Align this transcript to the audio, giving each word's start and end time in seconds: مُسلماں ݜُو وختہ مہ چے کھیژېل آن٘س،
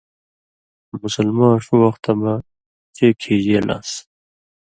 مُسلماں 1.01 1.53
ݜُو 1.63 1.75
وختہ 1.81 2.11
مہ 2.19 2.33
چے 2.95 3.07
کھیژېل 3.21 3.67
آن٘س، 3.75 3.89